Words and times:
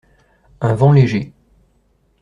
Un 0.61 0.73
vent 0.73 0.91
léger. 0.93 1.31